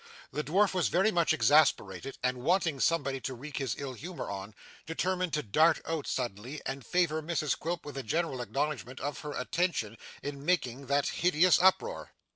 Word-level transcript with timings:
The 0.31 0.43
dwarf 0.43 0.73
was 0.73 0.87
very 0.87 1.11
much 1.11 1.31
exasperated, 1.31 2.17
and 2.23 2.39
wanting 2.39 2.79
somebody 2.79 3.21
to 3.21 3.35
wreak 3.35 3.57
his 3.57 3.75
ill 3.77 3.93
humour 3.93 4.29
upon, 4.29 4.55
determined 4.87 5.31
to 5.33 5.43
dart 5.43 5.79
out 5.85 6.07
suddenly, 6.07 6.59
and 6.65 6.83
favour 6.83 7.21
Mrs 7.21 7.55
Quilp 7.55 7.85
with 7.85 7.97
a 7.99 8.01
gentle 8.01 8.41
acknowledgment 8.41 8.99
of 8.99 9.19
her 9.19 9.33
attention 9.33 9.99
in 10.23 10.43
making 10.43 10.87
that 10.87 11.07
hideous 11.09 11.59
uproar. 11.61 12.13